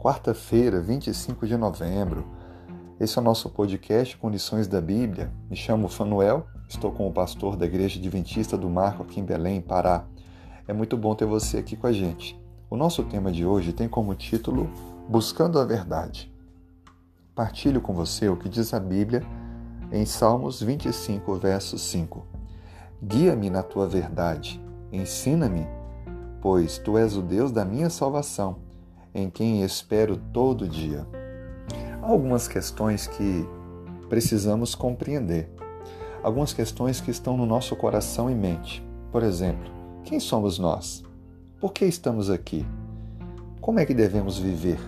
[0.00, 2.24] quarta-feira, 25 de novembro.
[2.98, 5.30] Esse é o nosso podcast Condições da Bíblia.
[5.50, 9.60] Me chamo Fanuel, estou com o pastor da Igreja Adventista do Marco aqui em Belém,
[9.60, 10.06] Pará.
[10.66, 12.40] É muito bom ter você aqui com a gente.
[12.70, 14.70] O nosso tema de hoje tem como título
[15.06, 16.32] Buscando a Verdade.
[17.34, 19.22] Partilho com você o que diz a Bíblia
[19.92, 22.26] em Salmos 25, verso 5.
[23.02, 25.66] Guia-me na tua verdade, ensina-me,
[26.40, 28.69] pois tu és o Deus da minha salvação,
[29.14, 31.06] em quem espero todo dia.
[32.02, 33.46] Há algumas questões que
[34.08, 35.48] precisamos compreender,
[36.22, 38.84] algumas questões que estão no nosso coração e mente.
[39.12, 39.70] Por exemplo,
[40.04, 41.02] quem somos nós?
[41.60, 42.66] Por que estamos aqui?
[43.60, 44.80] Como é que devemos viver?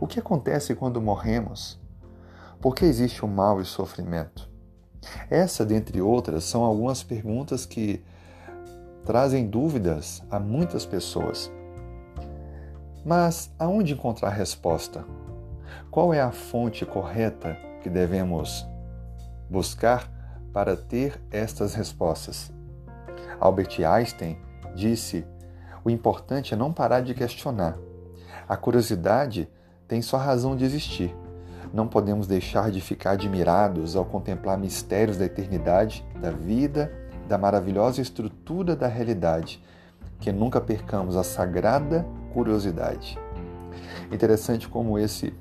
[0.00, 1.78] O que acontece quando morremos?
[2.60, 4.48] Por que existe o mal e o sofrimento?
[5.30, 8.02] Essa, dentre outras, são algumas perguntas que
[9.04, 11.50] trazem dúvidas a muitas pessoas.
[13.08, 15.02] Mas aonde encontrar resposta?
[15.90, 18.68] Qual é a fonte correta que devemos
[19.48, 20.12] buscar
[20.52, 22.52] para ter estas respostas?
[23.40, 24.36] Albert Einstein
[24.76, 25.26] disse:
[25.82, 27.78] o importante é não parar de questionar.
[28.46, 29.48] A curiosidade
[29.88, 31.16] tem sua razão de existir.
[31.72, 36.92] Não podemos deixar de ficar admirados ao contemplar mistérios da eternidade, da vida,
[37.26, 39.64] da maravilhosa estrutura da realidade,
[40.20, 43.18] que nunca percamos a sagrada curiosidade.
[44.12, 45.34] Interessante como esse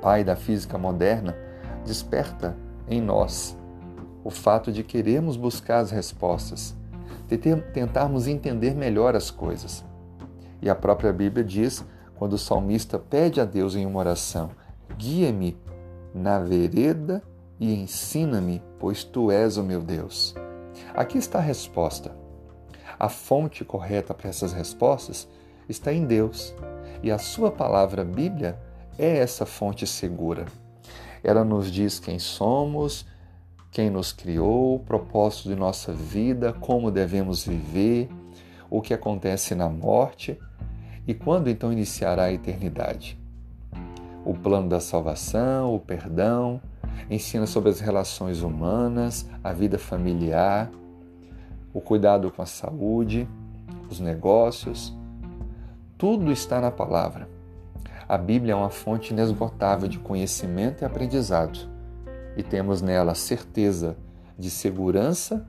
[0.00, 1.36] pai da física moderna
[1.84, 2.56] desperta
[2.88, 3.56] em nós
[4.24, 6.74] o fato de queremos buscar as respostas,
[7.72, 9.84] tentarmos entender melhor as coisas.
[10.60, 14.50] E a própria Bíblia diz, quando o salmista pede a Deus em uma oração:
[14.96, 15.58] Guia-me
[16.14, 17.22] na vereda
[17.58, 20.34] e ensina-me, pois tu és o meu Deus.
[20.94, 22.14] Aqui está a resposta.
[22.98, 25.28] A fonte correta para essas respostas
[25.68, 26.54] está em Deus,
[27.02, 28.58] e a sua palavra Bíblia
[28.98, 30.46] é essa fonte segura.
[31.22, 33.06] Ela nos diz quem somos,
[33.70, 38.08] quem nos criou, o propósito de nossa vida, como devemos viver,
[38.68, 40.38] o que acontece na morte
[41.06, 43.22] e quando então iniciará a eternidade
[44.24, 46.60] o plano da salvação, o perdão,
[47.10, 50.70] ensina sobre as relações humanas, a vida familiar,
[51.72, 53.28] o cuidado com a saúde,
[53.90, 54.96] os negócios.
[56.02, 57.28] Tudo está na palavra.
[58.08, 61.56] A Bíblia é uma fonte inesgotável de conhecimento e aprendizado,
[62.36, 63.96] e temos nela certeza
[64.36, 65.46] de segurança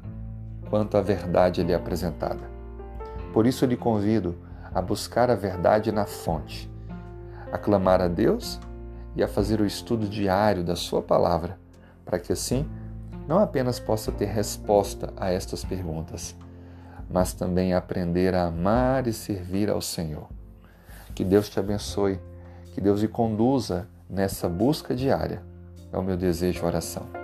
[0.69, 2.43] quanto à verdade ali apresentada.
[3.33, 4.37] Por isso, lhe convido
[4.71, 6.71] a buscar a verdade na fonte
[7.51, 8.59] a clamar a Deus
[9.15, 11.57] e a fazer o estudo diário da Sua palavra,
[12.05, 12.69] para que assim
[13.27, 16.35] não apenas possa ter resposta a estas perguntas,
[17.09, 20.27] mas também aprender a amar e servir ao Senhor.
[21.13, 22.19] Que Deus te abençoe,
[22.73, 25.43] que Deus lhe conduza nessa busca diária.
[25.91, 27.22] É o meu desejo e oração.